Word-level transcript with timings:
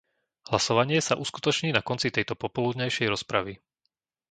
Hlasovanie 0.49 0.97
sa 1.07 1.13
uskutoční 1.23 1.69
na 1.77 1.81
konci 1.89 2.07
tejto 2.15 2.33
popoludňajšej 2.43 3.05
rozpravy. 3.13 3.53